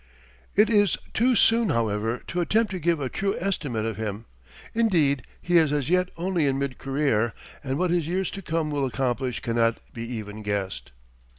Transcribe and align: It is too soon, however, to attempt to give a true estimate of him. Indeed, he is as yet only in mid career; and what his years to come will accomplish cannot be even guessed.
It 0.55 0.67
is 0.71 0.97
too 1.13 1.35
soon, 1.35 1.69
however, 1.69 2.23
to 2.25 2.41
attempt 2.41 2.71
to 2.71 2.79
give 2.79 2.99
a 2.99 3.07
true 3.07 3.35
estimate 3.37 3.85
of 3.85 3.97
him. 3.97 4.25
Indeed, 4.73 5.21
he 5.39 5.57
is 5.57 5.71
as 5.71 5.91
yet 5.91 6.09
only 6.17 6.47
in 6.47 6.57
mid 6.57 6.79
career; 6.79 7.35
and 7.63 7.77
what 7.77 7.91
his 7.91 8.07
years 8.07 8.31
to 8.31 8.41
come 8.41 8.71
will 8.71 8.85
accomplish 8.87 9.41
cannot 9.41 9.77
be 9.93 10.03
even 10.11 10.41
guessed. 10.41 10.91